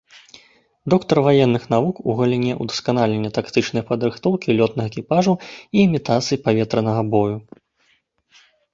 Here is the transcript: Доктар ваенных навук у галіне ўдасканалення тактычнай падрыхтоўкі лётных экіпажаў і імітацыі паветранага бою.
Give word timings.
Доктар 0.93 1.17
ваенных 1.27 1.63
навук 1.73 1.95
у 2.13 2.15
галіне 2.21 2.55
ўдасканалення 2.65 3.33
тактычнай 3.37 3.83
падрыхтоўкі 3.91 4.57
лётных 4.63 4.85
экіпажаў 4.93 5.41
і 5.75 5.77
імітацыі 5.87 6.43
паветранага 6.51 7.01
бою. 7.17 7.35